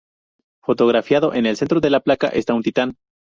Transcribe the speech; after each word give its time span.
Fotografiado 0.65 1.31
en 1.35 1.45
el 1.45 1.57
centro 1.57 1.79
de 1.79 1.91
la 1.91 1.99
placa 1.99 2.25
está 2.29 2.55
un 2.55 2.63
titán. 2.63 2.97